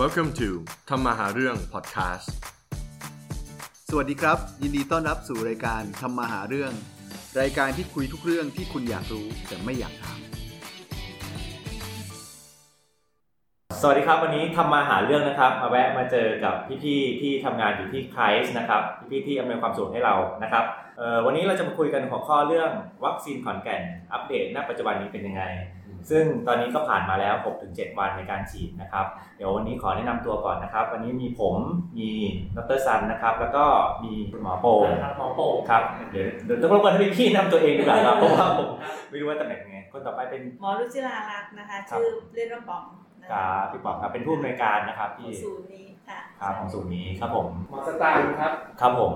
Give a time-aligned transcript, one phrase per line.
[0.00, 0.48] Welcome to
[0.90, 2.28] ทำมาหาเรื่อง podcast
[3.90, 6.72] สวัสดีครับ ยินดีต้อนรับสู่รายการทำมาหาเรื่อง
[7.40, 10.18] รายการที่คุยทุกเรื่องที่คุณอยากรู้แต่ไม่อยากถาม
[13.80, 16.54] สวัสดีครับวันนี้ทำมาหาเรื่องนะครับ มาแวะมาเจอกับ
[16.84, 20.64] พี่ๆที่ทำงานอยู่ที่ไครส์นะครับพี่ๆที่อำนวยความสะดวกให้เรานะครับ
[20.98, 22.70] เอ่อวันนี้เราจะมาคุยกันหัวข้อเรื่อง
[23.04, 23.82] วัคซีนขอนแก่น
[24.12, 25.44] อัปเดตณปัจจุบันนี้เป็นยังไง
[26.10, 27.34] ซึ่งตอนนี้ก็ผ่านมาแล้ว
[27.66, 31.56] 6-7 วันในการฉีดนะครับ เดี๋ยววันนี้ขอแนะนำตัวก่อนนะครับ วันนี้มีผม
[31.98, 32.10] มี
[32.56, 33.64] ดรซันนะครับ แล้วก็
[34.04, 34.86] มีคุณหมอโปง
[35.18, 38.68] หมอโป่งครับเดี๋ยวเดี๋ยวต้องรบกวนให้พี่ๆแนะนำตัวเองดีกว่าครับเพราะว่าผม
[39.10, 42.82] ไม่รู้ว่าตำแหน่งยังไงคนต่อไปเป็นหมอรุจิรารักษ์นะคะครับชื่อเล่นว่าป๋อง
[43.22, 49.14] นะกาคะพี่ป๋องครับเป็นผู้อำนวยการนะครับของที่ศูนย์นี้ค่ะครับของศูนย์นี้ครับผมหมอสตางค์ครับครับผม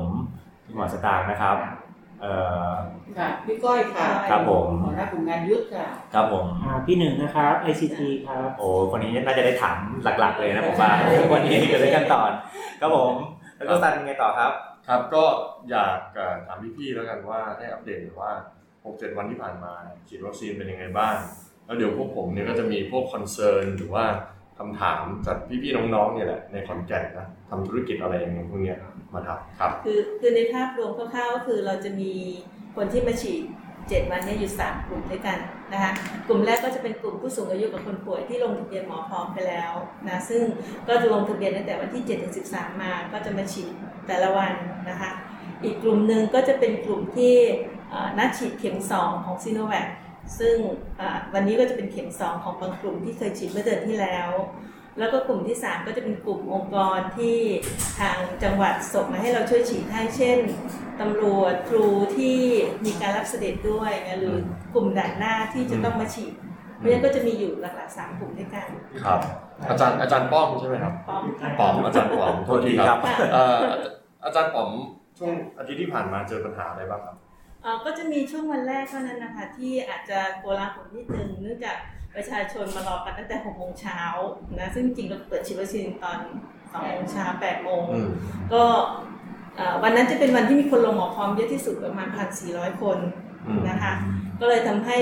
[0.64, 1.74] พี่หมอสตางค์นะครับเอ่อ
[3.18, 10.90] ค่ะพี่ก้อยค่ะครับผมหัวหน้ากลุ่มงานยุทธค่ะครับผมอ่าพี่หนึ่งนะครับ ICT ครับโอ้คนนี้น่าจะได้ถามหลักๆเลยนะผมว่า
[11.32, 12.30] วันนี้เกิดอะไรกันตอน
[12.80, 13.12] ครับผม
[13.56, 14.52] แล้วก็ซันเป็นไงต่อครับ
[14.88, 15.24] ครับก็
[15.70, 18.32] อยากเอ่อถามพี่ๆแล้วกันว่าให้อัปเดตหน่อยว่า
[18.74, 19.72] 6-7 วันที่ผ่านมา
[20.08, 21.16] ฉีดวัคซีนเป็นยังไงบ้าง
[21.66, 24.04] แล้วเดี๋ยวพวกผมเนี่ยก็จะมีพวกคอนเซิร์นหรือว่า
[24.58, 28.78] คำถามจากพี่ๆน้องๆเนี่ยแหละในขอนแก่นนะทำธุรกิจอะไรอย่างเงี้ยพวกเนี้ย
[29.12, 32.12] มาถามครับคือคือในภาพรวมคร่าวๆก็คือเราจะมี
[32.76, 33.42] คนที่มาฉีด
[33.76, 35.38] 7วันเนี้อยู่ 3 กลุ่มด้วยกัน
[35.72, 35.92] นะคะ
[36.28, 39.72] กลุ่มแรกก็จะเป็นกลุ่มผู้สูงอายุกับคนป่วยที่ลงทะเบียนหมอพร้อมไปแล้ว
[40.08, 40.42] นะซึ่ง
[40.88, 43.72] ก็จะลงทะเบียนตั้งแต่วันที่7ถึง13 มาก็จะมาฉีด
[44.08, 44.52] แต่ละวัน
[44.90, 45.10] นะคะ
[45.64, 47.34] อีกกลุ่มหนึ่งก็จะเป็นกลุ่มที่
[47.90, 49.88] เอ่อนัดฉีดเข็ม 2 ของซีโนแวค
[50.38, 50.56] ซึ่ง
[51.00, 54.30] อ่าวันนี้ก็จะเป็นเข็ม 2 ของบางกลุ่มที่เคยฉีดเมื่อเดือนที่แล้ว
[54.98, 57.38] แล้วก็กลุ่มที่ 3 ก็จะเป็นกลุ่มองค์กรที่
[58.00, 60.38] ทางจังหวัดส่งมาให้เราช่วยฉีดให้เช่น
[61.00, 62.38] ตำรวจครูที่
[62.84, 64.36] มีการรับเสด็จด้วยนะหรือ
[64.74, 66.32] กลุ่มด่านหน้าที่จะต้องมาฉีด
[66.76, 68.66] เพราะฉะนั้นก็จะมีอยู่หลักๆสามกลุ่มด้วยกัน
[69.04, 69.20] ครับ
[69.70, 73.60] อาจารย์อาจารย์ป้อมใช่ไหมครับพร้อมค่ะป๋อมอาจารย์ป๋อมโทษทีคครัรับบเอ่อ
[74.24, 74.70] อาจารย์ป๋อม
[75.18, 77.16] ช่วงอาทิตย์ที่ผ่านมาเจอปัญหาอะไรบ้างครับ
[77.62, 81.76] เอ่อก็จะมีช่วงวันแรกเท่านั้นนะคะที่อาจจะโกลาหลนิดนึงเนื่องจาก
[82.16, 84.00] ประชาชนมารอกันตั้งแต่6โมงเช้า
[84.58, 86.18] นะซึ่งจริงๆเราเปิดฉีดวัคซีนตอน
[86.56, 88.08] 2โมงเช้า8โมงอืม
[88.52, 88.62] ก็
[89.56, 92.08] เอ่อวันนั้นจะเป็นวันที่มีคนลงหมอพร้อมเยอะที่สุดประมาณ
[92.44, 92.98] 1,400คน
[93.46, 93.92] อืมนะคะ
[94.40, 94.98] ก็เลยทำให้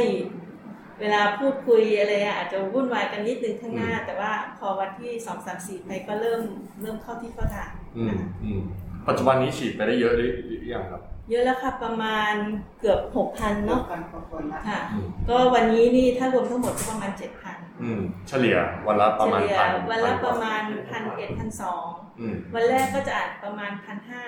[1.01, 6.41] เวลาพูดคุยอะไรอะอาจจะวุ่นวายกันนิดนึงข้างหน้า แต่ว่าพอวันที่2 3 4ไปก็เริ่ม
[6.81, 8.61] เริ่มเข้าที่เข้าทางอืมนะคะอืม
[9.09, 12.35] ปัจจุบันนี้ฉีดไปได้เยอะหรือหรือยังครับ เยอะแล้วค่ะประมาณ
[12.81, 17.13] เกือบ6,000เนาะเนาะกันกว่าคนนะค่ะอืมก็วันนี้นี่ถ้ารวมทั้งหมดก็ประมาณ
[17.47, 18.57] 7,000อืมเฉลี่ย
[18.87, 20.63] วันละประมาณเฉลี่ยพันวันละพันกปว่าระมาณ
[21.07, 23.71] 1,100 1,200อืมวันแรกก็จะอาจประมาณ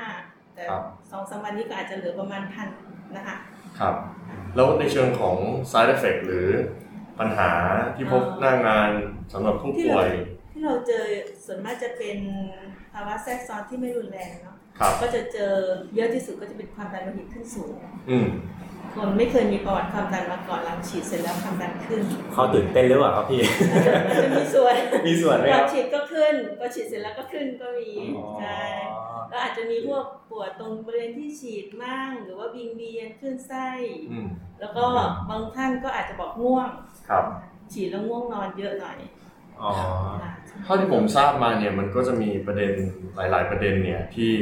[0.00, 2.68] 1,500แต่ครับสองสามวันนี้ก็อาจจะเหลือประมาณพัน
[3.16, 3.36] นะคะ
[3.78, 3.94] ครับ
[4.54, 5.36] แล้วในเชิงของ
[5.70, 6.48] side effect หรือ
[7.18, 7.50] ปัญหา
[7.96, 8.90] ที่พบอ่าหน้างาน
[9.32, 10.08] สำหรับผู้ป่วย
[10.52, 11.04] ที่เราเจอ
[11.44, 12.18] ส่วนมากจะเป็น
[12.92, 14.57] ภาวะแทรกซ้อนที่ไม่รุนแรงเนาะครับ
[15.00, 15.54] ก็จะเจอ
[15.94, 17.76] เยอะที่สุดก็จะเป็นความดันโลหิตขึ้นสูง
[18.10, 18.28] อืม
[18.94, 22.02] คนไม่เคยมีประวัติความดันมาก่อนหลังฉีดเสร็จแล้วความดันขึ้น
[22.32, 23.40] เขาตื่นเต้นหรือเปล่าครับพี่
[24.06, 24.74] มันจะมีส่วน
[25.06, 28.60] มีส่วนไหมก่คอรันบฉีดก็ขึ้นพอฉีดเสร็จแล้วก็ขึ้นก็มีอ๋อใช่
[29.28, 33.68] แล้วอาจจะมีพวกปวดตรงบริเวณที่ฉีดมั่งหรือว่าวิงเวียนขึ้นไส้
[34.12, 34.28] อืม
[34.60, 34.84] แล้วก็
[35.30, 36.68] บางท่านก็อาจจะบอกง่วง
[37.08, 37.24] ครับ
[37.72, 38.98] ฉีดแล้วง่วงนอนเยอะหน่อย
[39.60, 39.70] อ๋อ
[40.22, 40.30] ค่ะ
[40.64, 42.72] เท่าที่ผมทราบมาเนี่ยมันก็จะมีประเด็น
[43.16, 44.32] หลาย ๆ ประเด็นเนี่ยที่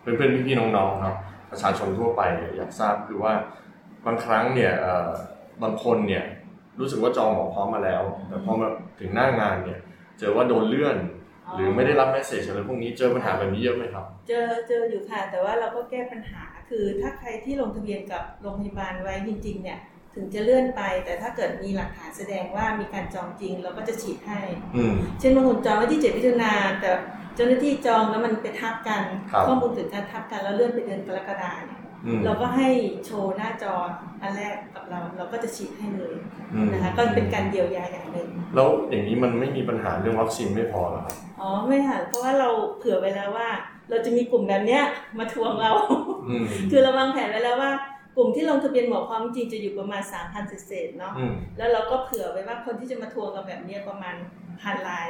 [0.00, 1.16] เพื่อนๆพี่ๆน้องๆเนาะ
[1.50, 3.32] ประชาชนทั่วไปเนี่ยอยากทราบคือว่า
[4.06, 4.72] บางครั้งเนี่ย
[5.62, 6.24] บางคนเนี่ย
[6.80, 8.68] รู้สึกว่าจองหมอพร้อมมาแล้ว แต่พอมา
[9.00, 9.80] ถึงหน้างานเนี่ย
[10.18, 10.96] เจอว่าโดนเลื่อน
[11.54, 19.78] หรือไม่ได้รับแมสเซจอะไรพวกนี้เจอปัญหาแบบนี้เยอะไหมครับ เจอเจออยู่ค่ะแต่ว่าเราก็แก้ปัญหาคือถ้าใครที่ลงทะเบียนกับโรงพยาบาลไว้จริง ๆ เนี่ย
[20.14, 24.40] ถึงจะเลื่อนไป แต่ถ้าเกิดมีหลักฐานแสดงว่ามีการจองจริงเราก็จะฉีดให้
[24.76, 26.90] อืมเช่นบางคนจองไว้ที่7มิถุนาแต่
[27.34, 29.02] เจ้าหน้าที่จองแล้วมันไปทับกัน
[29.32, 32.68] ครับข้อมูลถึงการทับกันแล้วเลื่อนไปเดือนกรกฎาเนี่ยอืมเราก็ให้
[33.06, 33.74] โชว์หน้าจอ
[34.22, 36.14] อันแรกกับเรา เราก็จะฉีดให้เลย
[36.54, 42.48] อืมนะคะก็เป็นการเยียวยาอย่างหนึ่งแล้วอย่างนี้มันไม่มีปัญหาเรื่องวัคซีนไม่พอเหรอครับอ๋อไม่ค่ะเพราะว่าเรา
[42.78, 43.48] เผื่อไว้แล้วว่า
[43.90, 44.82] เราจะมีกลุ่มแบบเนี้ย
[45.18, 45.72] มาทวงเรา
[46.28, 47.70] อืมคือเราวางแผนไว้แล้วว่า
[48.16, 54.14] กลุ่มที่ลงทะเบียนหมอพร้อมจริงจะอยู่ประมาณ 3,000เศษๆเนาะอืมแล้วเราก็เผื่อไว้ว่าคนที่จะมาทวงเราแบบเนี้ยประมาณ
[54.60, 55.08] พันราย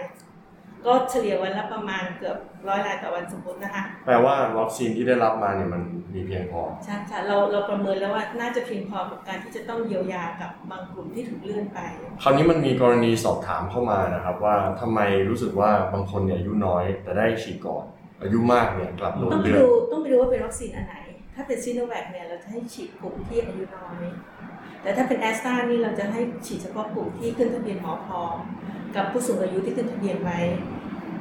[0.87, 2.37] ก็เฉลี่ยวันละประมาณเกือบ
[2.69, 5.83] ร้อยรายต่อวันสมมตินะคะแปลว่าวัคซีนที่ได้รับมาเนี่ยมัน
[6.15, 11.79] มีเพียงพอใช่ค่ะเราเราประเมินแล้วว่าน่าจะเพียงพอกับการที่จะต้องเยียวยากับบางกลุ่มที่ถูกเลื่อนไป
[12.23, 15.01] คราวนี้มันมีกรณีสอบถามเข้ามานะครับ ว่าทำไม
[15.31, 17.85] รู้สึกว่าบางคนเนี่ยอายุน้อยแต่ได้ฉีดก่อน
[18.23, 20.95] อายุมากเนี่ยกลับโดนต้องไปเลื่อนดูต้องไปดูว่าเป็นวัคซีนอันไหน
[21.35, 24.07] ถ้าเป็นซีโนแวคเนี่ยเราจะให้ฉีดกลุ่มที่อายุน้อย
[24.83, 28.37] แต่ถ้าเป็นแอสตรานี่เราจะให้ฉีดเฉพาะกลุ่มที่ขึ้นทะเบียนหมอพร้อม
[28.97, 30.39] กับผู้สูงอายุที่ขึ้นทะเบียนไว้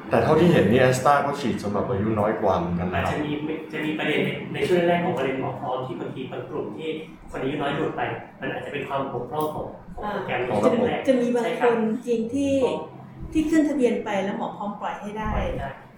[0.09, 3.31] แต่เท่าที่เห็นนี่แอสตราก็ฉีดสำหรับอายุน้อยกว่าเหมือนกันอานะจครัจะบมี
[3.73, 6.89] จะมีประเด็นในในช่วงแรกๆของประเด็นหมอพร้อมที่บางทีบางกลุ่มที่
[7.31, 8.01] คนอายุน้อยหลุดไป
[8.41, 11.77] มันอาจจะเป็นความบกพร่องของของโปรแกรมในของช่ระวบบงแรกจะมีบางใช่ครับน
[12.07, 12.53] จริงที่
[13.33, 15.29] ที่ขึ้นทะเบียนไปแล้วหมอพร้อมปล่อยให้ได้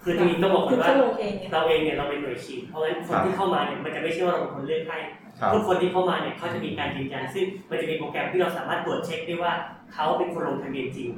[0.04, 4.98] คือจริงๆต้องบอกก่คืออนว่าเขาลงเองไงเราเองเนี่ยเราเป็นหน่วยฉีดเพราะฉะนั้นคนที่เข้ามาเนี่ยมันจะไม่ใช่ว่าเราเป็นคนเลือกให้
[5.40, 9.54] ครับทุกคนที่เข้ามาเนี่ยเขาจะมีการยืนยันซึ่งมันจะมีโปรแกรมที่เราสามารถตรวจเช็คได้ว่า
[9.94, 11.10] เขาเป็นคนลงทะเบียนจริง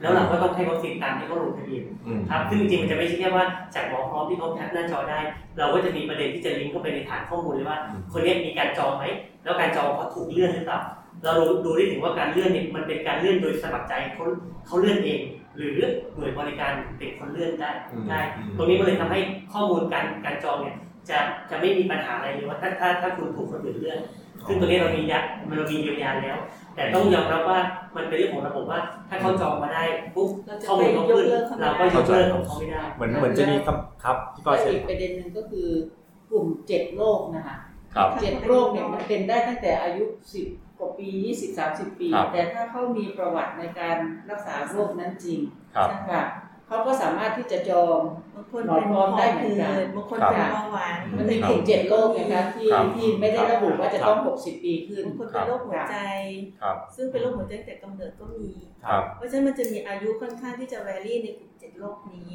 [0.00, 3.44] แล้วเราก็ต้องให้วัคซีนตามที่เขาลงทะเบียนอืมครับซึ่งจริงๆมันจะไม่ใช่แค่ว่า
[3.74, 5.20] จากหมอพร้อมที่เขาแคปหน้าจอได้
[5.58, 9.04] เราก็จะมีประเด็นที่จะลิงก์เข้าไปในฐานข้อมูลเลยว่าอืมคนนี้มีการจองไหม
[9.44, 10.80] แล้วการจองเขาถูกเลื่อนหรือเปล่า
[11.24, 11.32] เรา
[11.64, 14.24] ดูได้ถึงว่าการเลื่อนเนี่ยมันเป็นการเลื่อนโดยสมัครใจเขา
[14.66, 15.20] เขาเลื่อนเอง
[15.56, 15.76] หรือ
[16.16, 19.20] หน่วยบริการเป็นคนเลื่อนได้อืมได้อืมตรงนี้มันเลยทำให้
[19.52, 20.76] ข้อมูลการการจองเนี่ย
[21.10, 21.18] จะ
[21.50, 24.00] จะไม่มีปัญหาอะไรเลยว่าถ้าถ้าถ้าคุณถูกคนอื่นเลื่อน
[24.46, 25.20] ซึ่งตัวนี้เรามียา
[25.56, 26.38] เรามีเยียวยาแล้ว
[26.74, 27.58] แต่ต้องยอมรับว่า
[27.96, 29.82] มันเป็นเรื่องของระบบว่า ถ้าเขาจองมาได้
[30.16, 35.68] ปุ๊บเราจะข้อมูลเขาขึ้นไปยกเลิกเขาไม่ได้เราก็ยกเลิกของเขาไม่ได้เหมือนเหมือนจะมีคำครับพี่ก้อยและเชิญอีกประเด็นหนึ่งก็คือ
[36.30, 37.56] กลุ่มเจ็ดโรคนะคะ
[37.94, 40.04] ครับเจ็ดโรคเนี่ยมันเป็นได้ตั้งแต่อายุ
[40.42, 43.96] 10ก ว่าปี 20 30 ปีครับแต่ถ้าเขามีประวัติในการ
[44.30, 45.40] รักษาโรคนั้นจริง
[45.76, 46.22] ครับค่ะ
[46.68, 47.98] เขาก็สามารถที่จะจอง
[48.34, 55.96] บางคนเป็นหมอพร้อมได้เหมือนกันบางคนครับเป็นเบาหวานมันมีกลุ่มเจ็ดโรคนะคะที่ครับที่ไม่ได้ระบุว่าจะต้อง 60 ปีขึ้นบางคนเป็นโรคหัวใจ
[56.62, 58.50] ครับซึ่งเป็นโรคหัวใจตั้งแต่กำเนิดก็มี
[58.86, 62.30] ครับเพราะฉะนั้นมันจะมีอายุค่อนข้างที่จะแวรี่ในกลุ่มเจ็ดโรคนี้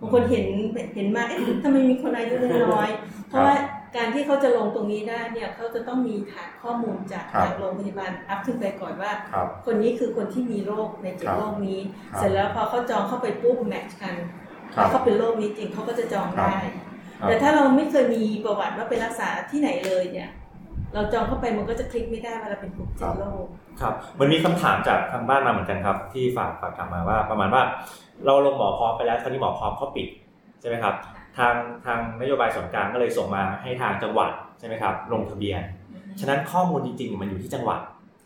[0.00, 0.46] บางคนเห็น
[0.94, 2.34] เห็นมาเอ๊ะทำไมมีคนอายุ
[2.72, 3.54] น้อยๆเพราะว่า
[3.96, 11.80] การที่เขาจะลงตรงนี้ได้เนี่ยเขาจะต้องมีฐานข้อมูลจากครับจากโรงพยาบาลอัพขึ้นไปก่อนว่าครับคนนี้คือคนที่มีโรคในเจ็ดครับโรคนี้
[12.12, 14.14] ครับเสร็จแล้วพอเขาจองเข้าไปปุ๊บแมทช์กัน
[14.74, 16.56] ครับแล้วเขาเป็นโรคนี้จริงเขาก็จะจองได้
[17.20, 20.30] ครับแต่ถ้าเราไม่เคยมีประวัติว่าไปรักษาที่ไหนเลยเนี่ย
[20.94, 23.46] เราจองเข้าไปมันก็จะคลิกไม่ได้ว่าเราเป็นกลุ่มเจ็ดโรค
[23.80, 27.62] ครับมันมีคำถามจากทางบ้านมาเหมือนกันครับ ที่ฝากฝากถามมาว่า ประมาณว่า
[28.26, 30.08] เราลงหมอพร้อมไปแล้วคราวนี้หมอพร้อมเขาปิด
[30.60, 30.94] ใช่ไหมครับ
[31.38, 31.54] ทาง
[31.86, 35.60] ทางนโยบายส่วนกลางก็เลยส่งมาให้ทางจังหวัดใช่ไหมครับ ลงทะเบียน
[36.20, 37.80] ฉะนั้นข้อมูลจริงๆ มันอยู่ที่จังหวัด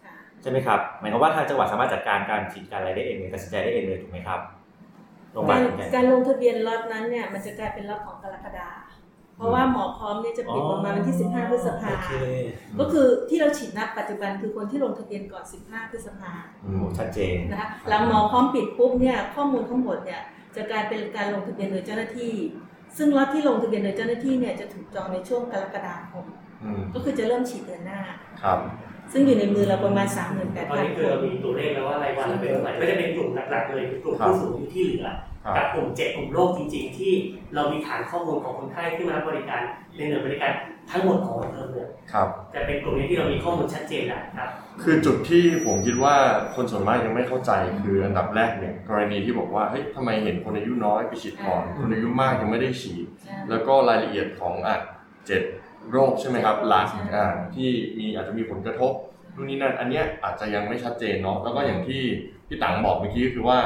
[0.04, 4.40] ค่ะใช่ไหมครับหมายความว่าทางจังหวัดสามารถจัดการการฉีดการอะไรได้เองเลยตัดสินใจได้เองเลยถูกไหมครับ
[5.32, 9.01] โรงพยาบาการลเหมือนกันการลการลงทะเบียนล็อตนั้นเนี่ยมันจะกลายเป็นล็อตของกรกฎาคม
[9.36, 12.12] เพราะว่าหมอพร้อมเนี่ยจะปิดประมาณวันที่ 15 พฤษภาโอเค
[12.78, 16.32] ก็คือที่เราฉีดนัดปัจจุบันคือคนที่ลงทะเบียนก่อน 15 พฤษภา
[16.62, 20.20] โอ้ชัดเจนนะคะหลังหมอพร้อมปิดปุ๊บเนี่ยข้อมูลทั้งหมดเนี่ย
[20.56, 22.34] จะกลายเป็นการลงทะเบียนโดยเจ้าหน้าที่
[22.96, 26.26] ซึ่งล็อตที่ลงทะเบียนโดยเจ้าหน้าที่เนี่ยจะถูกจองในช่วงกรกฎาคม
[26.64, 28.00] อืมก็คือจะเริ่มฉีดเดือนหน้า
[28.42, 28.58] ครับ
[29.12, 35.16] ซึ่งอยู่ในมือเราประมาณตอนนี้38,000คืคอเรานมีตัวเลขแล้วว่ารายวันเราเป็นเท่าไหร่ก็จะเป็นกลุ่มหลักๆเลยคือกลุ่มครับผู้สูงอายุที่เหลือครับ
[35.56, 37.12] กับกลุ่มเจ็ดกลุ่มโรคจริง ๆ ที่
[37.54, 39.62] เรามีฐานข้อมูลของคนไข้ที่มารับบริการ
[39.96, 40.52] ในหน่วยบริการ
[40.90, 44.50] ทั้งหมดของอำเภอเมืองครับจะเป็นกลุ่มนี้ที่เรามีข้อมูลชัดเจนแล้วครับ
[44.82, 46.16] คือจุดที่ผมคิดว่า
[46.54, 47.52] คนส่วนมากยังไม่เข้าใจ
[47.82, 54.76] คืออันดับแรกเนี่ยกรณีที่บอกว่าเฮ้ยทำไมเห็นคนอายุน้อยไปฉีดก่อนคนอายุมากยังไม่ได้ฉีดใช่แล้วก็รายละเอียดของอะ
[55.26, 55.42] เจ็ด
[55.90, 57.68] โรคใช่ไหมครับหลักใช่อ่าที่
[57.98, 58.92] มีอาจจะมีผลกระทบ
[59.36, 62.02] นู่นนี่นั่นอันเนี้ยอาจจะยังไม่ชัดเจนเนาะแล้วก็อย่างที่
[62.48, 63.58] พี่ตังบอกเมื่อกี้ก็คือว่า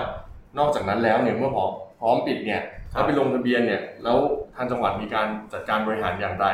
[0.59, 1.65] นอกจากนั้นแล้วเนี่ยเมื่อพอ
[2.01, 2.63] พร้อมปิดเนี่ย
[2.93, 4.19] ครับแล้วไปลงทะเบียนเนี่ยแล้ว
[4.57, 6.47] ทางจังหวัดมีการจัดการบริหารอย่างไร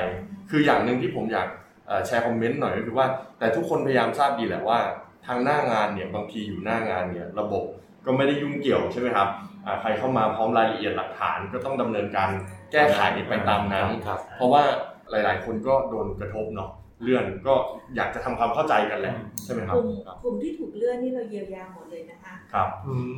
[0.50, 1.48] คืออย่างหนึ่งที่ผมอยาก
[1.86, 3.06] เอ่อแชร์คอมเมนต์หน่อยก็คือว่า
[3.38, 4.78] แต่ทุกคนพยายามทราบดีแหละว่า
[5.26, 7.64] ทางหน้างานเนี่ยบางทีอยู่หน้างานเนี่ยระบบ
[8.06, 9.28] ก็ไม่ได้ยุ่งเกี่ยวใช่ไหมครับ
[9.66, 12.28] อ่าใครเข้ามาพร้อมรายละเอียดหลักฐานก็ต้องดำเนินการ
[12.72, 14.62] แก้ไขไปตามนั้นครับเพราะว่า
[15.10, 16.70] หลาย ๆ คนก็โดนกระทบเนาะ
[17.02, 17.54] เลื่อนก็
[17.96, 22.68] อยากจะทำความเข้าใจกันแหละใช่ไหมคกรับลุ่มครับกลุ่มที่ถูกเลื่อนนี่เราเยียวยาหมดเลยนะคะครับ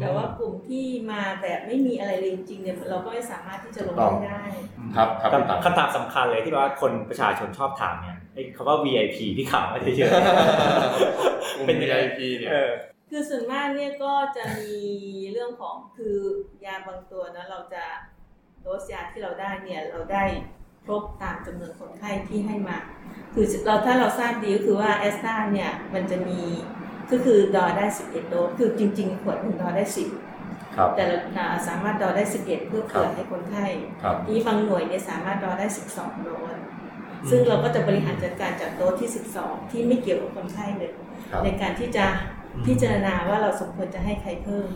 [0.00, 4.42] แต่ว่ากลุ่มที่มาแบบไม่มีอะไรเลยจริงๆเนี่ยเราก็ไม่สามารถที่จะลงถูกต้องได้
[4.96, 10.10] ครับครับพี่ตังคำถามสำคัญเลยที่ว่าคนประชาชนชอบถามเนี่ยไอ้คำว่า VIP ที่ข่าวไม่ได้เยอะ
[11.56, 12.72] กลุ่มเป็นยังไง VIP เนี่ยเออ
[13.10, 14.74] คือส่วนมากเนี่ยก็จะมี
[15.32, 16.18] เรื่องของคือ
[16.64, 17.84] ยาบางตัวนะเราจะ
[18.62, 20.24] โดสยาที่เราได้เนี่ยเราได้
[20.84, 22.78] ครบตามจำนวนคนไข้ที่ให้มา
[23.34, 26.40] คือเราถ้าเราทราบดีก็คือว่าแอสตราเนี่ยมันจะมี
[27.10, 29.84] ก็คือดอได้ 11 โดสคือจริงๆ ขวดหนึ่งดอได้
[30.28, 33.66] 10ครับแต่เราอ่าสามารถดอได้ 11 เพื่อเผื่อให้คนไข้
[34.02, 36.56] ครับที่บางหน่วยเนี่ยสามารถดอได้ 12 โดส
[37.30, 39.10] ซึ่งเราก็จะบริหารจัดการจากโดสที่
[39.40, 40.90] 12 ที่ไม่เกี่ยวกับคนไข้เลย
[41.30, 42.06] ครับในการที่จะ
[42.66, 44.68] พิจารณาว่าเราสมควรจะให้ใครเพิ่ม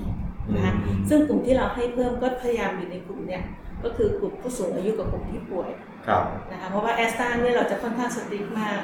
[0.54, 0.74] นะคะ
[1.08, 3.42] ซึ่งกลุ่มที่เราให้เพิ่มก็พยายามอยู่ในกลุ่มเนี่ย
[3.84, 5.70] ก็คือกลุ่มผู้สูงอายุกับกลุ่มที่ป่วย
[6.06, 8.80] ครับนะคะเพราะว่าแอสตราเนี่ยเราจะค่อนข้างสตริกมาก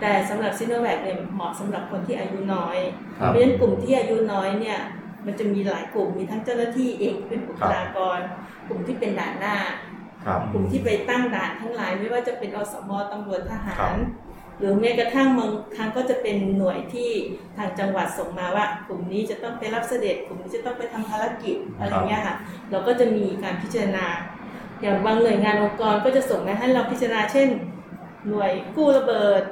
[0.00, 2.78] แต่สำหรับซิโนแวคเนี่ยเหมาะสำหรับคนที่อายุน้อย
[3.18, 4.78] ครับเพราะฉะนั้นกลุ่มที่อายุน้อยเนี่ย
[5.26, 8.18] มันจะมีหลายกลุ่มมีทั้งเจ้าหน้าที่เองที่เป็นบุคลากร
[8.68, 9.56] กลุ่มที่เป็นด่านหน้า
[10.26, 13.98] ครับกลุ่มที่ไปตั้งด่านทั้งหลาย ไม่ว่าจะเป็นอสมตำรวจทหาครัรบ
[14.58, 17.10] หรือแม้กระทั่งบางครั้งก็จะเป็นหน่วยที่
[17.56, 22.36] ทางจังหวัดส่งมาว่า กลุ่มนี้จะต้องไปรับเสด็จ กลุ่มนี้จะต้องไปทำภารกิจอะไรเงี้ยค่ะ
[22.70, 24.06] เราก็จะมีการพิจารณา
[24.84, 27.48] อย่างบางหน่วยงานองค์กรก็จะส่งมาให้เราพิจารณาเช่น
[28.28, 29.42] หน่วยกู้ระเบิด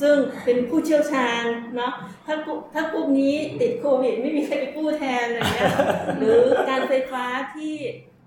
[0.00, 1.44] ซึ่งเป็นผู้เชี่ยวชาญ
[1.76, 1.92] เนาะ
[2.26, 5.70] ถ้ากลุ่มถ้ากลุ่มนี้ติดโควิด ไม่มีใครไปกู้แทนอะไรเงี้ย
[6.18, 7.74] หรือการไฟฟ้าที่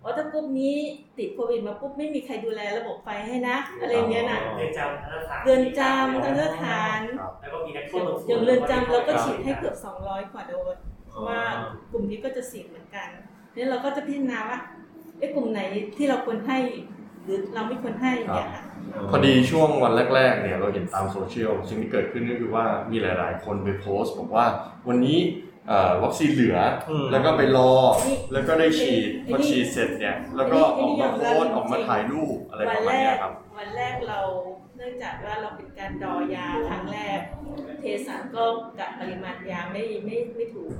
[0.04, 0.78] อ๋อถ้ากลุ่มนี้
[1.18, 7.02] ติดโควิดมาปุ๊บไม่มีใครดูแลระบบไฟให้นะอะไรเงี้ยน่ะเรือนจำทันสถานเรือนจำทันสถาน
[7.42, 10.78] แล้วก็มีนักโทษบางส่วนอย่างเรือนจำเราก็ฉีดให้เกือบ 200 กว่าโดส
[11.08, 11.42] เพราะว่า
[11.92, 13.08] กลุ่มนี้ก็จะเสี่ยงเหมือนกัน
[13.56, 14.60] นี่เราก็จะพิจารณาว่า
[15.22, 15.62] เอ๊ะกลุ่มไหน
[15.98, 16.60] ที่เราควรให้
[17.24, 18.64] หรือเราไม่ควรให้อย่างเนี่ยค่ะ
[19.10, 24.46] พอดีช่วงวันแรกๆเนี่ยเราเห็นตามโซเชียลสิ่งที่เกิดขึ้นก็คือว่ามีหลาย ๆ คนไปโพสต์บอกว่า
[24.88, 25.20] วันนี้
[25.68, 26.58] เอ่อวัคซีนเหลือ
[26.90, 27.74] อม แล้วก็ไปรอ
[28.08, 34.20] นี่แล้วก็ได้ฉีดไอ้พอนี่ฉีดเสร็จเนี่ยแล้วก็ไอ้ออกนี่มาโพสต์ยอมรับ ออกมาจริงๆถ่ายรูปอะไรวัประนมาณแรเนี้กยครับวันแรกเรา
[34.78, 37.20] เนื่องจากว่าเราเป็นการดอยาครั้งแรก
[37.80, 38.44] เทสันก็
[38.80, 40.72] กะปริมาณยาไม่ไม่ไม่ถูก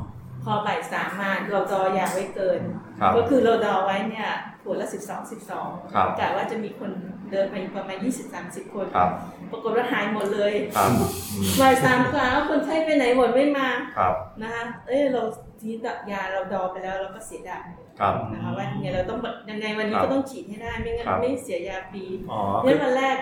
[0.46, 2.62] พอบ่ายสามมาเราดอยาไว้เกิน
[3.02, 4.30] ครับก็คือเราดอไว้เนี่ย
[4.64, 6.92] ขวดละสิบสองสิบสองครับกะว่าจะมีคน
[7.32, 9.10] เดินไปประมาณยี่สิบสามสิบคนครับ
[9.52, 15.24] ปรากฏว่าหายหมดเลยครับอืมบ่ายสามครั้งคนไข้ไปไหนหมดไม่มาครับนะคะเอ้ยเรา
[15.60, 17.68] ทีดับยาเราดอไปแล้วเราก็เสียดาย
[18.00, 19.20] ครับนะคะว่าเนี่ยเราต้อง
[19.50, 23.18] ยังไงวันนี้ครับก็ต้องฉีดให้ได้ไม่งั้นครับไม่เสียยาฟรีอ๋อเนี่ยวันแรก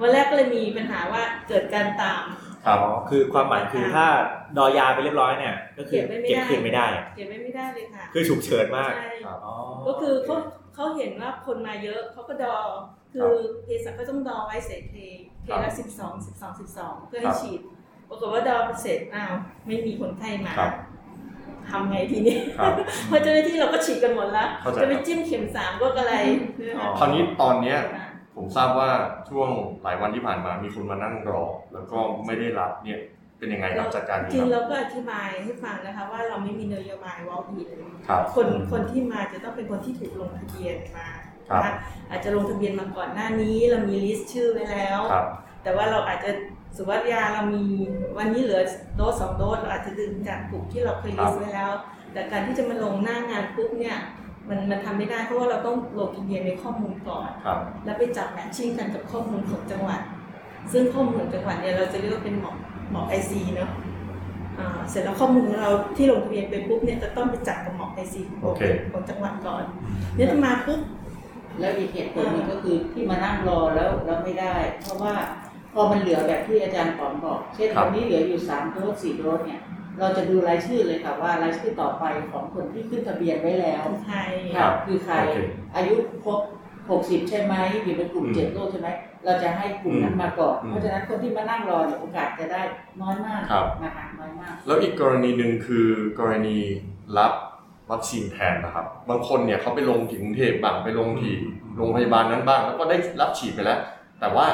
[0.00, 2.22] วันแรกก็เลยมีปัญหาว่าเกิดการตาม
[2.66, 4.06] ครับอ๋อคือความหมายคือถ้า
[4.56, 9.54] ดอยาไปเรียบร้อยเนี่ย ก็คือเก็บไว้ไม่เก็บได้คืนไม่ได้ เก็บไว้ไม่ได้เลยค่ะ คือฉุกเฉินมากใช่ครับอ๋อ
[9.88, 10.36] ก็คือเขา
[10.74, 12.56] เขาเห็นว่าคนมาเยอะเขาก็ดอ
[13.12, 13.32] คือ
[13.64, 14.96] เภสัชก็ต้องดอไว้เสร็จเท
[15.42, 17.60] เทละสิบสองสิบสองสิบสองเพื่อให้ฉีด
[18.08, 19.32] ปรากฏว่าดอเสร็จอ้าว
[19.66, 20.72] ไม่มีคนไข้มาครับ
[21.70, 22.72] ทำไงทีนี้ครับ
[23.08, 26.14] เพราะเจ้าหน้าที่เราก็ฉีดกันหมดแล้วเข้าใจจะไปจิ้มเข็มสามก็อะไร
[26.60, 27.78] นะอ๋อคะคราวนี้ตอนเนี้ย
[28.36, 28.90] ผมทราบว่า
[29.28, 29.50] ช่วง
[29.82, 33.00] หลายวันที่ผ่านมามีคนมานั่งรอ แล้วก็ไม่ได้รับเนี่ย
[33.38, 37.70] เป็นยังไงครับจัดการจยังริงไงเราก็อธิบายให้ฟังนะคะว่าเราไม่มีนโยบาย walk in
[38.08, 41.08] ครับคนคนที่มาจะต้องเป็นคนที่ถูกลงทะเบียนมา
[41.50, 41.74] ครับนะคะ
[42.10, 45.26] อาจจะลงทะเบียนมาก่อนหน้านี้เรามี list ชื่อไว้แล้วครับ
[45.62, 46.30] แต่ว่าเราอาจจะ
[46.76, 47.64] สุวัสยาเรามี
[48.18, 48.62] วันนี้เหลือ
[48.96, 51.72] โดสสองโดสเราอาจจะดึงจากกลุ่มที่เราเคย list ไว้แล้ว
[52.12, 53.98] แต่การที่จะมาลงหน้างานปุ๊บเนี่ย
[54.48, 60.00] มันมันทำไม่ได้เพราะว่าเราต้องลงทะเบียนในข้อมูลก่อน ครับ แล้วไปจับแมทชิ่งกันกับข้อมูลของจังหวัด
[60.72, 62.56] ซึ่งข้อมูลของจังหวัดเนี่ยเราจะเรียกว่าเป็นหมอก
[62.90, 63.70] หมอกไอซีเนาะ
[64.58, 69.64] อ่าเสร็จแล้วข้อมูลของเราที่ลงทะเบียนไปปุ๊บเนี่ยจะต้องไปจับกับหมอกไอซีของโอเค ของจังหวัดก่อน
[70.16, 70.80] เนี่ยถ้ามาปุ๊บ
[71.60, 75.14] แล้วอีกเหตุผลหนึงก็คือที่มานั่งรอแล้วแล้วไม่ได้ เพราะว่า
[75.74, 79.60] พอมันเหลือแบบที่อาจารย์ปอมบอก เช่นครับ วันนี้เหลืออยู่สามโดสสี่โดสเนี่ย
[80.00, 85.38] เราจะดูรายชื่อเลยค่ะว่ารายชื่อต่อไปของคนที่ขึ้นทะเบียนไว้แล้วคนไทยครับคือใคร โอเค
[85.74, 85.94] อายุ
[86.24, 86.40] ครบ
[86.88, 88.88] 60 ใช่ไหมอยู่ในกลุ่มอืมเจ็ดโรคใช่ไหม
[89.24, 92.62] เราจะให้กลุ่มนั้นมาก่อน อืมเพราะฉะนั้นคนที่มานั่งรอเนี่ยโอกาสจะได้
[93.00, 96.56] น้อยมากครับ นะคะน้อยมากแล้วอีกกรณีหนึ่งคือกรณี
[97.18, 97.32] รับ
[97.90, 101.32] วัคซีนแทนนะครับ บางคนเนี่ยเขาไปลงที่กรุงเทพบ้างไปลงที่
[101.76, 103.78] โรงพยาบาลนั้นบ้าง แล้วก็ได้รับฉีดไปแล้ว
[104.20, 104.46] แต่ว่า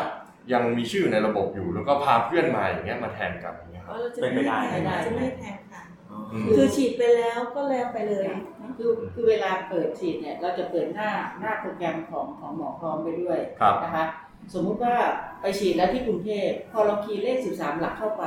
[0.52, 5.82] ยังมีชื่อในระบบอยู่แล้วก็พาเพื่อนมาอย่างเงี้ยมาแทนกันอย่าง เงี้ยครับเราจะเป็นไปได้ไม่แทงจะไม่แทงค่ะ
[6.32, 8.28] อืมคือฉีดไปแล้วก็แล้วไปเลย
[8.76, 14.04] คือคือเวลาเปิดฉีดเนี่ยเราจะเปิดหน้าหน้าโปรแกรมของของหมอพร้อมไปด้วยครับนะคะ
[14.54, 14.94] สมมุติว่า
[15.40, 18.24] ไปฉีดแล้วที่กรุงเทพพอเราคีย์เลข 13 หลักเข้าไป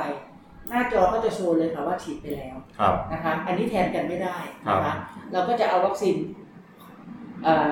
[0.68, 4.36] หน้าจอก็จะโชว์เลยค่ะว่าฉีดไปแล้วครับ นะคะอันนี้แทนกันไม่ได้
[4.68, 4.96] นะครัคะบ
[5.32, 6.16] เราก็จะเอาวัคซีน
[7.44, 7.70] เอ่อ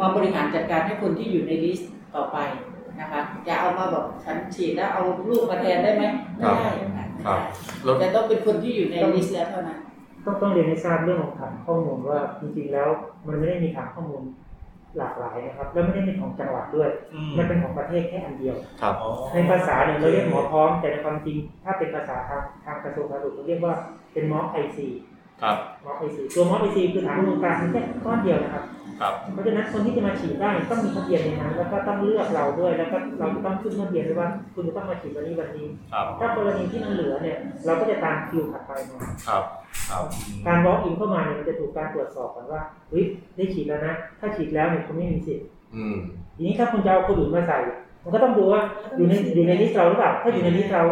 [0.00, 2.38] มาบริหารจัดการให้คนที่อยู่ใน list ต่อไป
[3.00, 6.04] นะคะจะเอามาบอกฉันฉีดแล้วเอาลูกมาแทนได้ไหม
[6.36, 6.68] ไม่ได้
[7.26, 7.36] ค่ะ
[7.82, 9.78] ไม่ครับได้แล้วแต่ต้องเป็นคนที่อยู่ใน list แล้วเท่านั้น
[10.24, 12.88] ต้องต้องเรียนให้ทราบเรื่องของฐานข้อมูลว่าจริงๆแล้ว
[13.26, 14.22] มันไม่ได้มีฐานข้อมูล
[14.98, 23.74] หลากหลายนะครับ แล้วไม่ได้เป็นของจังหวัดด้วยอืมมันเป็นของประเทศแค่อันเดียวครับอ๋อในภาษาเนี่ยเราเรียกหมอพร้อมแต่ในความจริงถ้าเป็นภาษาทางทางกระทรวงสาธารณสุขเราเรียกว่า
[24.12, 24.86] เป็นม็อกไอซี
[25.42, 28.64] ครับ ม็อกไอซีตัวม็อกไอซีคือฐานข้อมูลกลางมันแค่ก้อนเดียวนะครับ
[29.00, 39.44] ครับเพราะฉะนั้นคนที่จะมาฉีดได้ต้องมีทะเบียนในนั้นแล้วก็ต้องเลือกเราด้วยแล้วก็เราจะต้องขึ้นทะเบียนด้วยว่าคุณจะต้องมาฉีดวันนี้วันนี้ครับถ้ากรณีที่มันเหลือเนี่ย เราก็จะตามคิวถัดไปมาครับ
[39.90, 40.04] ครับ
[40.46, 42.60] การ walk in เข้ามาเนี่ยมันจะถูกการตรวจสอบก่อนว่า
[42.90, 43.04] เฮ้ย
[43.36, 45.96] ได้ฉีดแล้วนะ ถ้าฉีดแล้วเนี่ยคุณไม่มีสิทธิ์อืม
[46.36, 47.58] ทีนี้ถ้าคุณจะเอาคนอื่นมาใส่
[48.04, 48.62] มันก็ต้องดูว่า
[48.96, 50.82] อยู่ในอยู่ใน list เราหรือเปล่าถ้าอยู่ใน list เรา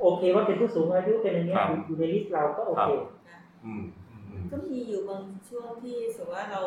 [0.00, 2.90] โอเคว่าเป็นผู้สูงอายุเป็นอย่างเงี้ยครับอยู่อยู่ใน list เราก็โอเค
[3.64, 3.82] อืมอืม
[4.52, 6.62] ก็มีอยู่บางช่วงที่สมมติว่าเรา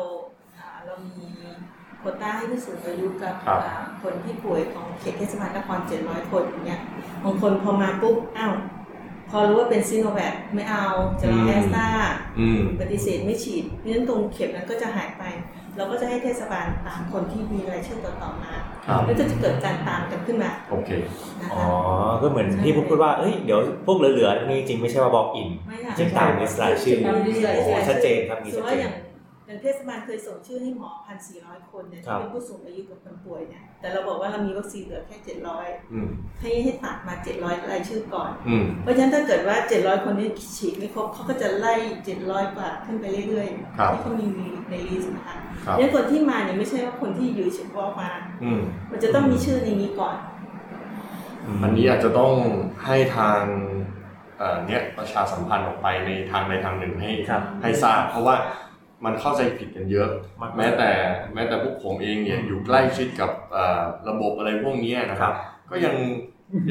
[0.58, 1.18] อ่าเรามี
[1.98, 6.82] โควต้าให้ผู้สูงอายุกับครับอ่าคนที่ป่วยของเขตเทศบาลนคร700คนอย่างเงี้ย
[7.24, 8.54] บางคนพอมาปุ๊บอ้าว
[9.30, 10.86] พอรู้ว่าเป็นซีโนแวคไม่เอา
[11.20, 11.88] จะเอาอืมแอสตรา
[12.38, 15.22] อืมปฏิเสธไม่ฉีดเพราะฉะนั้นตรงเข็มนั้นก็จะหายไป
[15.76, 18.52] เราก็จะให้เทศบาลตามคนที่มีรายชื่อต่อๆมา
[18.86, 20.90] ครับแล้วจะเกิดการตามกันขึ้นมาโอเค
[21.40, 21.62] นะอ๋อ
[21.98, 28.92] คะก็เหมือนที่พูดพูดว่าเอ้ยเดี๋ยวพวกเหลือๆนี่จริงๆไม่ใช่ว่า walk in ไม่ค่ะจริงตาม list รายชื่อตาม list รายชื่อโอ้ชัดเจนครับมีสมชัมดติเจว่าอนย่าง
[29.46, 36.08] อย่างเทศบาลเคยส่งชื่อให้หมอพันสี่ร้อยคนเนี่ยครัที่บเป็นผู้สูงอายุกับคนป่วยเนี่ยแต่เราบอกว่าเรามีวัคซีนเหลือแค่เจ็ดร้อยอืม
[36.40, 41.74] ให้ให้ตัดมาเจ็ดร้อยรายชื่อก่อนอืมเพราะฉะนั้นถ้าเกิดว่าเจ็ดร้อยคนนี้ฉีดไม่ครบเขาก็จะไล่
[42.04, 43.46] เจ็ดร้อยกว่าขึ้นไปเรื่อย
[43.78, 44.26] ครับๆที่เขามี
[44.70, 48.10] ในลิสต์นะคะครับเนี่ยคนที่มาเนี่ยไม่ใช่ว่าคนที่อยู่เฉพาะมา
[48.44, 48.60] อืม
[48.90, 50.16] มันจะต้องมีชื่อในนี้ก่อน
[51.62, 52.32] อันนี้อาจจะต้อง
[52.84, 53.40] ให้ทาง
[54.38, 58.36] เอ่อเนี้ยประชาสัมพันธ์ออกไปในทางใดทางหนึ่งให้ครับให้ทราบเพราะว่า
[59.04, 60.08] มันเข้าใจผิดกันเยอะ
[60.40, 60.90] มากๆแม้แต่
[61.34, 65.32] แม้แต่พวกผมเองเนี่ยอยู่ใกล้ชิดกับเอ่อระบบอะไรพวกเนี้ยนะครับ
[65.70, 65.94] ก็ยัง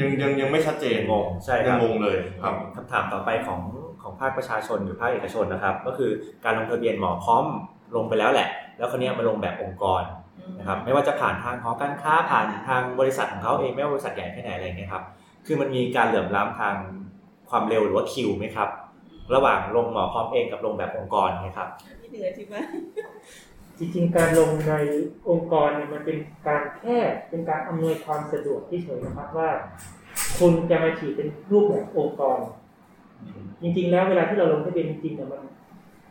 [0.00, 3.60] ยังยังยังไม่ชัดเจนงงใช่คยัรังบงงเลยครับคำถามต่อไปของ
[4.02, 6.10] ของภาคประชาชนหรือภาคเอกชนนะครับ ก็คือ
[6.44, 7.44] การลงทะเบียนหมอพร้อม
[7.96, 10.02] ลงไปแล้วแหละ แล้วคนนี้ยมาลงแบบองค์กร
[10.58, 15.04] นะครับไม่ว่าจะผ่านทางหอการค้าผ่านทางบริษัทของเขาเองไม่ว่าบริษัทใหญ่แค่ไหนอะไรเงี้ยครับ
[15.46, 16.74] คือมันมีการเหลื่อมล้ำทาง
[17.50, 18.68] ความเร็วหรือว่าคิวไหมครับ
[19.34, 21.68] ระหว่างลงหมอพร้อมเองกับลงแบบองค์กรเนะครับ
[22.00, 22.62] ที่เหนือที่ว่า
[23.78, 24.74] จริงๆ การลงใน
[25.28, 26.16] องค์กรเนี่ยมันเป็น
[26.48, 26.98] การแค่
[27.30, 29.50] เป็นการอำนวยความสะดวกที่เฉยๆนะครับว่า
[30.38, 32.38] คุณจะมาฉีดเป็นรูปแบบองค์กร
[33.62, 35.42] จริงๆ แล้วเวลาที่เราลงทะเบียนจริงๆเนี่ยมัน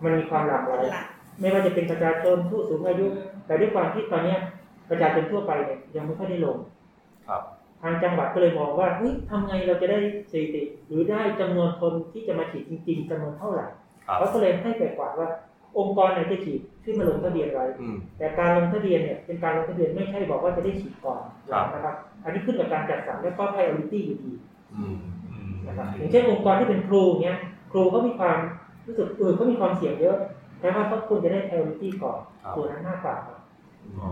[0.03, 1.05] มันมีความหลากหลายหลัก
[1.39, 3.05] ไม่ว่าจะเป็นประชาชนผู้สูงอายุ
[3.45, 4.39] แต่ด้วยความที่ตอนเนี้ย
[4.89, 6.57] ประชาชนทั่วไปเนี่ยยังไม่ค่อยได้ลง
[7.27, 9.99] ครับทางจังหวัดก็เลยมองว่าเฮ้ยทำไงเราจะได้
[10.31, 13.65] สถิติ หรือได้จำนวนคนที่จะมาฉีดจริง ๆจำนวนเท่าไหร่
[14.07, 15.29] ครับเขาก็เลยให้ไปกว่าว่า
[15.77, 24.33] องค์กรไหนจะฉีดขึ้นมาลงทะเบียนไว้อืมแต่การลงทะเบียนเนี่ยเป็นการลงทะเบียนไม่ใช่บอกว่าจะได้ฉีดก่อนครับนะครับ อันนี้ขึ้นกับการจัดสรรและก็ priority อยู่ดี
[24.75, 24.97] อืม
[25.67, 27.37] นะครับอย่างเช่นองค์กรที่เป็นครูเนี้ย
[27.71, 28.37] ครูก็มีความ
[28.85, 30.17] รู้สึกเออเขามีความเสี่ยงเยอะ
[30.59, 33.37] แต่ว่าเขาควรจะได้ priority ก่อนครับตัวนั้นมากกว่าครับ
[33.99, 34.09] อ๋อ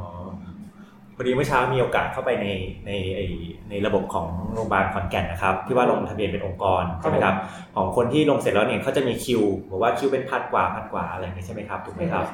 [1.16, 2.48] พอดีเมื่อเช้ามีโอกาสเข้าไปใน
[2.88, 3.26] ในไอ้
[3.70, 7.36] ในระบบของโรงพยาบาลขอนแก่นนะครับ ที่ว่าลงทะเบียนเป็นองค์กรใช่ไหมครับ
[7.76, 12.26] ของคนที่ลงเสร็จแล้วเนี่ยเขาจะมีคิวบอกว่าคิวเป็นพันกว่าพันกว่าอะไรอย่างนี้ใช่ไหมครับถูกไหมครับ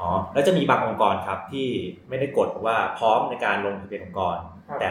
[0.00, 1.66] อ๋อแล้วจะมีบางองค์กรครับที่
[2.08, 4.36] ไม่ได้กดบอกว่าพร้อมในการลงทะเบียนองค์กร
[4.68, 4.90] ครับแต่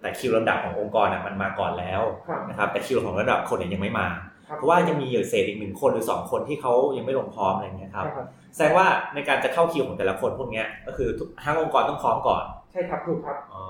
[0.00, 4.08] แต่คิวลำดับขององค์กรอะมันมาก่อนแล้วครับนะครับแต่คิวของระดับคนเนี่ยยังไม่มา
[4.48, 13.64] ครับเพราะว่ายังมีอยู่เศษอีกหนึ่งคนหรือสองคนที่เขายังไม่ลงพร้อมอะไรอย่างเงี้ยครับใช่ครับแสดงว่าในการจะเข้าคิวของแต่ละคนพวกเนี้ยก็คือทุกทั้งองค์กรต้องพร้อมก่อน ใช่ครับถูกครับ อ๋อ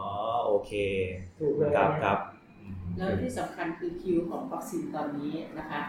[0.47, 0.73] โอเค
[1.39, 2.19] ถูกเลยครับเนี่ยครับ
[2.59, 5.81] อืมแล้วที่สำคัญคือคิวของวัคซีนตอนนี้นะคะ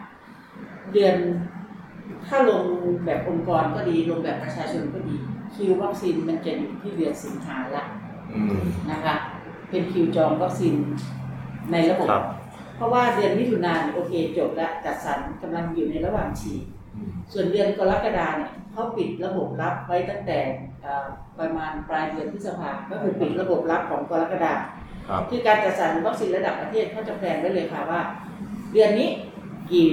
[0.93, 1.15] เดือน
[2.27, 2.63] ถ้าลง
[3.05, 5.15] แบบองค์กรก็ดีลงแบบประชาชนก็ดี
[5.55, 7.83] คิววัคซีนมันจะอยู่ที่เดือนสิงหาละ
[8.33, 8.59] อืม
[8.91, 9.15] นะคะ
[9.69, 10.73] เป็นคิวจองวัคซีน
[11.71, 12.25] ในระบบครับ
[12.75, 16.78] เพราะว่าเดือนมิถุนายนโอเคจบแล้วจัดสรรกำลังอยู่ในระหว่างฉีดอืม
[17.33, 20.39] ส่วนเดือนกรกฎาเนี่ยเขาปิดระบบรับไว้ตั้งแต่
[20.83, 21.05] เอ่อ
[21.39, 24.53] ประมาณปลายเดือนพฤษภาก็คือปิดระบบรับของกรกฎา
[25.09, 28.01] ครับคือการจัดสรรวัคซีนระดับประเทศเขาจะแพลนไว้เลยค่ะว่า
[28.73, 29.09] เดือนนี้
[29.71, 29.87] กี่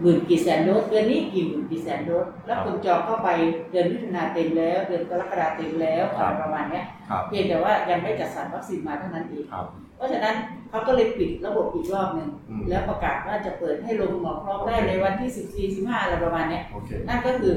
[0.00, 3.28] หมื่นกี่แสนโดสเดือนนี้กี่หมื่นกี่แสนโดสแล้วคนจองเข้าไป
[3.70, 9.66] เดือนมิถุนาเต็มแล้ว เดือนกรกฎาเต็มแล้วอะไรประมาณเนี้ยครับเพียงแต่ว่ายังไม่จัดสรรวัคซีนมาเท่านั้นเองครับ
[10.00, 10.36] เพราะฉะนั้น
[10.70, 17.54] เขาก็เลยปิดระบบอีกรอบหนึ่งอืมแล้วประกาศว่าจะเปิดให้ลงหมอพร้อมได้ในวันที่ 14 15อะไรประมาณเนี้ยโอเคนั่นก็คือ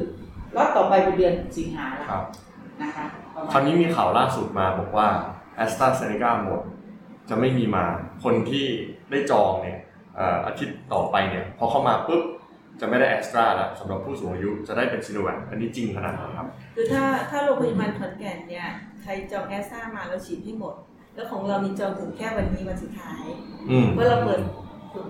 [0.55, 2.23] รอบต่อไปเป็นเดือนสิงหาแล้วครับ
[2.81, 5.07] นะคะประมาณคราวนี้มีข่าวล่าสุดมาบอกว่า
[5.63, 6.61] a s t r a z เซ e c a หมด
[7.29, 7.85] จะไม่มีมา
[8.23, 8.65] คนที่
[9.11, 9.79] ได้จองเนี่ย
[10.15, 12.23] เอ่ออาทิตย์ต่อไปเนี่ยพอเข้ามาปุ๊บ
[12.79, 18.67] จะไม่ได้ a s t r a แล้วสำหรับผู้สูงอายุจะได้เป็นซีโนแวคอันนี้จริงขนาดไหนครับ คือถ้าถ้าโรงพยาบาลขอนแก่นเนี่ย
[19.01, 20.75] ใครจองแอสตร้ามาเราฉีดให้หมด
[21.15, 23.23] แล้วของเรามีจองถึงแค่วันนี้วันสุดท้าย
[23.69, 24.41] อืมเพราะเราเปิด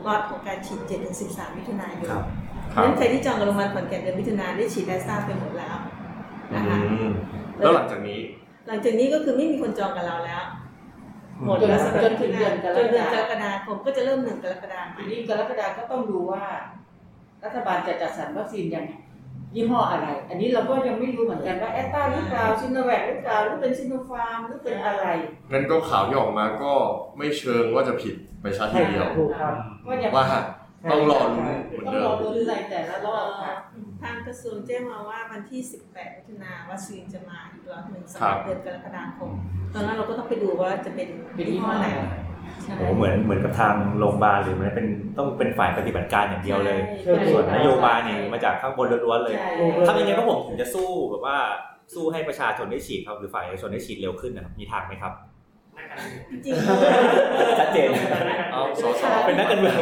[0.07, 2.23] ล็อตของการฉีด7ถึง13มิถุนายนครับ
[2.73, 5.75] ครับนั้นใครที่จองกับโรงพยาบาลขอนแก่นเดือนมิถุนายนได้ฉีดแอสตร้าไปหมดแล้ว
[6.53, 7.11] อืนะคะม
[7.57, 8.19] แล้วหลังจากนี้
[8.67, 10.43] หลังจากนี้ก็คือไม่มีคนจองกับเราแล้ว
[11.45, 16.43] หมดจนแล้วสำหรับจนถึงเดือนกจรนกเดือนฎากรกฎาคมก็จะเริ่มหนึ่งกรกฎาคทีมนี้กรกฎาก็ต้องดูว่า
[17.43, 18.93] รัฐบาลจะจัดสรรวัคซีนยังไง
[19.55, 25.05] ยี่ห้ออะไร อันนี้เราก็ยังไม่รู้เหมือนกันว่าแอตตาหรือเปล่าซิโนแวคหรือเปล่าหรือเป็นซิโนฟาร์มหรือเป็นอะไร
[25.51, 26.73] งั้นก็ข่าวที่ออกมาก็
[27.17, 30.25] ไม่เชิงว่าจะผิดไปชาทีใช่เดีคยรัวบถูกครับก็ยังว่า
[30.91, 33.53] ต้องรอรุ้นเหมือนต้องเดิรอมดูในแต่ละรอบค่ะ
[34.01, 39.31] ทางกระทรวงแจ้งมาว่าวันที่ 18มิถุนาวัคซีนจะมาอีกรอบหนึ่งสำครัหรับบเดือนกรกฎาคม
[39.73, 42.33] ตอนนั้นเราก็ต้องไปดูว่าจะเป็นเป็นยี่ห้อไหนยี่ห้อไหนใช่
[42.78, 51.38] โอ้เหมือนเหมือนกับทางโรงพยาบาลหรือมันเป็นต้องเป็นฝ่ายปฏิบัติการอย่างเดียวเลยใช่ส่วนนโยบายเนี่ยมาจากข้างบนล้วนๆเลยใช่ทำยังไงพวกผมถึงจะสู้แบบว่า
[51.93, 55.13] สู้ให้ประชาชนได้ฉีดครับหรือฝ่ายเอกชนได้ฉีดเร็วขึ้นนะครับมีทางไหมครับ
[55.78, 56.54] นักการเมืองจริง
[57.60, 57.89] ชัดเจน
[58.52, 59.76] เอาสสเป็นนักการเมือง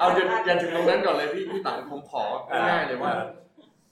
[0.00, 3.12] เอาอย่าอย่าถึงตรงนั้นก่อนเลยพี่พี่ตังผมของ่ายๆเลยว่า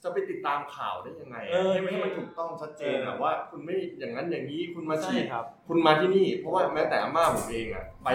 [0.05, 8.09] จะไปติดตามข่าวได้ยังไงเออให้ให้มันถูกต้องชัดเจนอะว่า คุณไม่อย่างนั้นอย่างนี้คุณมาฉีด ครับ คุณมาที่นี่ เพราะว่าแม้แต่อาม่าผมเองอะไป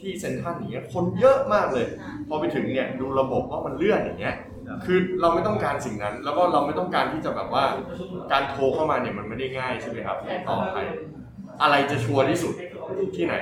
[0.00, 1.86] ที่เซ็นทรัลอย่างเงี้ยคนเยอะมากเลย
[2.28, 4.36] พอไปถึงเนี่ยดูระบบว่ามันเลื่อนอย่างเงี้ย
[4.68, 7.64] ครับ คือเราไม่ต้องการสิ่งนั้น แล้วก็เราไม่ต้องการที่จะแบบว่า
[8.32, 10.16] การโทรเข้ามาเนี่ยมันไม่ได้ง่ายใช่ไหมครับ
[10.48, 10.78] ต่อไป
[11.62, 12.54] อะไรจะชัวร์ที่สุด
[13.16, 13.34] ที่ไหน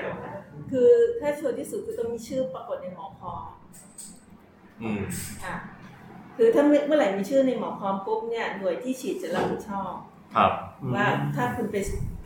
[0.71, 3.43] คือถ้าชัวร์ที่สุดคือต้องมีชื่อปรากฏในหมอพร้อม
[4.83, 5.03] อืม
[5.45, 5.57] ค่ะ
[6.39, 9.93] คือถ้าเมื่อเมื่อไหร่มีชื่อในหมอพร้อมปุ๊บเนี่ยหน่วยที่ฉีดจะรับผิดชอบ
[10.37, 10.51] ครับ
[10.95, 11.77] ว่าถ้าคุณไป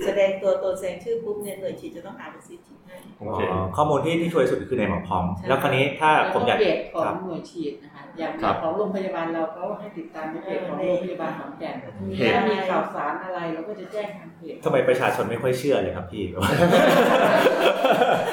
[0.04, 11.74] แสดงตัวตนแสดงชื่อปุ๊บเนี่ยหน่วยฉีดจะต้องหาวัคซีนฉีดให้โอเคอ๋อข้อมูลที่ที่ช่วยสุดคือในหมอพร้อมใช่แล้วคราวนี้ถ้าแล้วผมอยากก็เพจขอครังบหน่วยฉีดนะคะอย่างครับของโรงพยาบาลเราก็ให้ติดตามในเพจของโรงพยาบาลขอนแก่น
[12.16, 16.24] เพจถ้ามีข่าวสารอะไรเราก็จะแจ้งทางเพจทำไมประชาชนไม่ค่อยเชื่อเลยครับพี่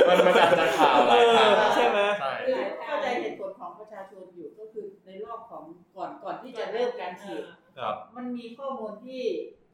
[0.07, 1.99] มันมันอาจจะข่าวหลายทางใช่ไหม
[6.49, 7.43] ที่จะเริ่มการฉีด
[7.79, 9.23] ครับ มันมีข้อมูลที่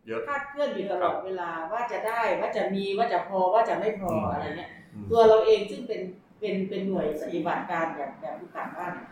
[0.07, 6.01] เยอะคาดเคลื่อนอยู่ตลอดครับเวลาว่าจะได้ว่าจะมีว่าจะพอว่าจะไม่พออืมอะไรเงี้ยอืมตัวเราเองซึ่งเป็น
[6.39, 9.07] เป็นเป็นหน่วยปฏิบัติการแบบแบบที่ต่างบ้านเนี่ย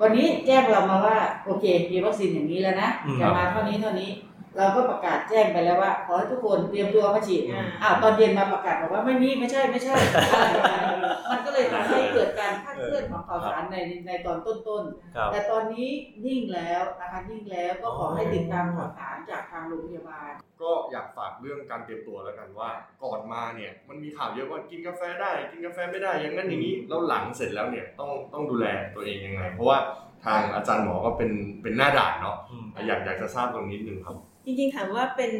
[0.00, 4.10] วันนี้แจ้งเรามาว่า โอเคมีวัคซีนอย่างนี้แล้วนะอืมจะมาเท่านี้เท่านี้
[4.56, 9.94] เราก็ประกาศแจ้งไปแล้วว่า ขอให้ทุกคนเตรียมตัวมาฉีดอ่าอ้าวตอนเย็นมาประกาศบอกว่าไม่มีไม่ใช่ไม่ใช่
[10.32, 15.88] อะไรอย่างเงี้ยมันก็เลยทำให้เกิดการคาดเคลื่อนของข่าวสารในในตอนต้นๆครับแต่ตอนนี้
[16.24, 22.70] นิ่งแล้วนะคะนิ่งแล้วก็ขอให้ติดตามข่าวสารจากทางโรงพยาบาล ก็อยากฝากเรื่องการเตรียมตัวแล้วกันว่า
[23.04, 29.78] ก่อนมาเนี่ยมันมีข่าวเยอะว่ากินกาแฟได้ กินกาแฟไม่ได้อย่างนั้นอย่างนี้แล้วหลังเสร็จแล้วเนี่ยต้องต้องดูแลตัวเองยังไง เพราะว่า
[30.24, 31.30] ทางอาจารย์หมอก็เป็น
[31.62, 35.32] เป็นหน้าด่านเนาะอืมอยากอยากจะทราบตรงนี้นิดนึงครับจริงๆถามว่าเป็น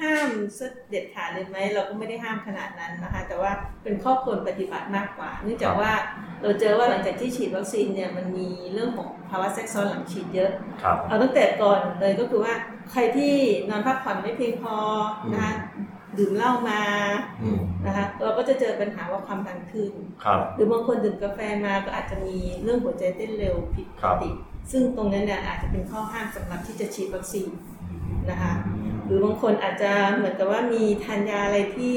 [0.00, 0.28] ห้าม
[0.90, 3.50] เด็ดขาดเลยไหมเราก็ไม่ได้ห้ามขนาดนั้นนะคะ แต่ว่า
[3.82, 5.92] เป็นข้อควรปฏิบัติมากกว่า เนื่องจากว่า
[6.42, 10.50] เราเจอว่าหลังจากที่ฉีดวัคซีนเนี่ยมันมีเรื่องของภาวะแทรกซ้อนหลังฉีดเยอะ
[10.82, 12.54] ครับเอาตั้งแต่ก่อนเลยก็คือว่า
[12.90, 13.34] ใครที่
[13.68, 14.76] นอนพักผ่อนไม่เพียงพอ
[15.32, 15.52] นะคะ
[16.18, 16.80] ดื่มเหล้ามา
[17.42, 19.92] อืมนะคะเราก็จะเจอปัญหาว่าความดันขึ้น
[20.24, 24.30] ครับหรือบางคนดื่มกาแฟมาก็อาจจะมีเรื่องหัวใจเต้นเร็วผิดปกติ
[24.70, 27.48] ซึ่งตรงนั้นเนี่ยอาจจะเป็นข้อห้ามสำหรับที่จะฉีดวัคซีน
[28.30, 28.71] นะคะห
[29.12, 31.94] รือบางคนอาจจะเหมือนกับว่ามีทานยาอะไรที่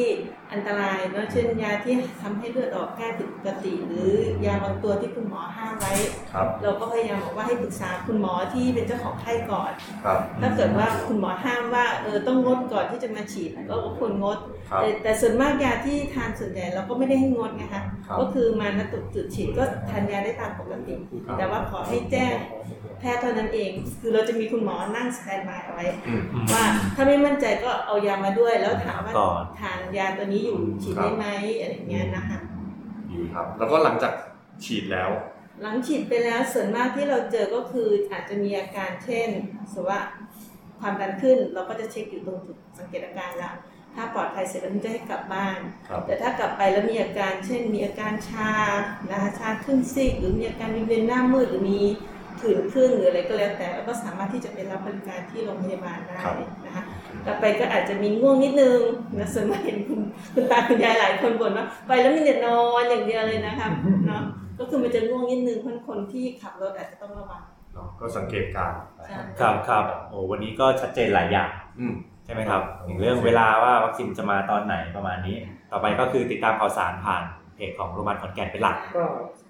[0.52, 4.12] อันตรายเนอะเช่นยาที่ทำให้เลือดออกแก้ผิดปกติ หรือ
[4.46, 5.94] ยาบางตัวที่คุณหมอห้ามไว้
[6.34, 9.72] ครับเราก็พยายามบอกว่าให้ปรึกษาคุณหมอที่เป็นเจ้าของไข้ก่อน
[10.06, 14.38] ครับถ้าเกิดว่าคุณหมอห้ามว่าเออต้องงดก่อนที่จะมาฉีดก็ควรงด
[14.70, 22.36] ครับแต่แต่ส่วนมากยาที่ทานส่วนใหญ่เราก็ไม่ได้ให้งดนะคะครับก็คือมาณจุดจุดฉีดก็ทานยาได้ตามปกติครับแต่ว่าขอให้แจ้ง
[23.00, 26.64] แพทย์เท่านั้นเอง คือเราจะมีคุณหมอนั่งสแตนบายเอาไว้อืมว่า
[26.96, 31.28] ถ้าไม่มั่นใจก็เอายามาด้วย แล้วถามว่าก่อนทานยาตัวนี้อยู่ฉีดได้ไหม
[31.60, 32.38] อะไรอย่างเงี้ยนะคะ
[33.12, 34.14] ดีครับ แล้วก็หลังจาก
[34.66, 35.10] ฉีดแล้ว
[35.62, 39.30] หลังฉีดไปแล้วส่วนมากที่เราเจอก็คืออาจจะมีอาการเช่น
[39.74, 40.02] สมมติว่า
[40.80, 43.52] ความดันขึ้นเราก็จะเช็คอยู่ตรงจุดสังเกตอาการละ
[43.96, 45.58] ถ้าปลอดภัยเสร็จแล้วถึงจะให้กลับบ้าน
[45.90, 48.54] ครับแต่ถ้ากลับไปแล้วมีอาการ เช่น มีอาการชา
[49.12, 51.82] นะคะชาขึ้นซีกหรือมีอาการวิงเวียนหน้ามืดหรือมี
[52.40, 56.84] ผื่นขึ้นหรืออะไรก็แล้วแต่แล้วก็สามารถที่จะไปรับบริการที่โรงพยาบาลได้ครับนะคะ
[57.26, 58.80] กลับไปก็อาจจะมีง่วงนิดนึง
[59.18, 60.00] นะส่วนมากเห็นคุณ
[60.34, 63.68] คุณตาคุณยายหลายคนบ่นว่าไปแล้วมีแต่นอนอย่างเดียวเลยนะคะ
[64.08, 64.24] เนาะ
[64.60, 67.42] ก็คือมันจะง่วงนิดนึงเพราะคนที่ขับรถอาจจะต้องระวัง
[67.74, 71.94] เนาะก็สังเกตการณ์ใช่ครับครับโอ้วันนี้ก็ชัดเจนหลายอย่างอืม
[72.26, 75.38] ใช่ไหมครับอย่างเรื่องเวลาว่าวัคซีนจะมาตอนไหนประมาณนี้
[75.72, 77.24] ต่อไปก็คือติดตามข่าวสารผ่าน
[77.56, 79.06] เพจของโรงพยาบาลขอนแก่นเป็นหลัก ก็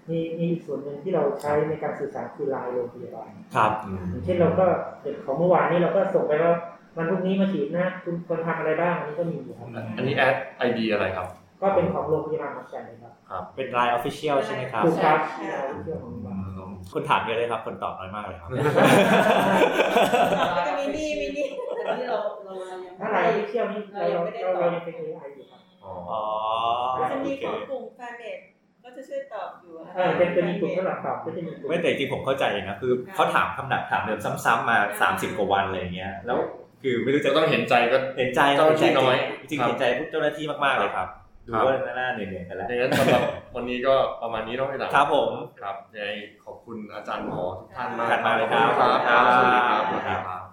[0.09, 4.65] มีมีอีกส่วนหนึ่งที่เราใช้ในการสื่อสารคือไลน์โรงพยาบาลครับอืมอย่างเช่นเราก็
[5.01, 6.53] อย่างของเมื่อวานนี้เราก็ส่งไปว่า
[6.97, 11.27] วันพรุ่งนี้มาฉีดนะคุณควรทำอะไรบ้างอันนี้ก็มีอยู่ครับอันนี้แอดไอดีอะไรครับ
[11.61, 18.49] ก็เป็นของโรงพยาบาลขอนแก่นเลยครับเป็นรายออฟฟิเชียลใช่ไหมครับถูกครับใช่เราเชื่อของโรงพยาบาลคนถามเยอะเลยครับคนตอบน้อยมากเลยครับ
[20.57, 21.47] ก็จะมีนี่มีนี่
[21.83, 26.21] แต่นี่เราเราเรายังถ้าไม่รายได้ออฟฟิเชียลนี่เราเราเราเรายังเป็น AI อยู่ครับ อ๋ออ๋อ
[26.97, 28.39] ก็จะโอมีเคของกลุ่มแฟนเน็ต
[28.83, 36.39] ก็จะช่วยตอบอยู่อะเออเป็นเป็นมีกลุ่มสำหรับตอบก็จะมีกลุ่มไม่แต่จริงๆผมเข้าใจนะคือเขาถามคำดักถามเดิมซ้ำๆมา30กว่าวันอะไรอย่างเงี้ยแล้ว
[36.81, 41.07] คือไม่รู้จะจะต้องเห็นใจก็เห็นใจเจ้าหน้าที่น้อยจริงครับๆเห็นใจพวกเจ้าหน้าที่มากๆเลยครับ
[41.47, 43.21] ดูครับว่าหน้าเหนื่อยๆกันแล้วดังนั้นสำหรับ
[43.55, 46.09] วันนี้ก็ประมาณนี้เนาะพี่หลังครับผมครับยังไง
[46.45, 50.44] ขอบคุณอาจารย์หมอทุกท่านมากขอบคุณมากเลยครับขอบคุณครับสวัสดีครับสวัสดีครับ